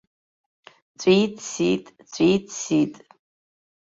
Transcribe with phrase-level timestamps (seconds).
[0.99, 2.93] Ҵәит-сит, ҵәит-сит.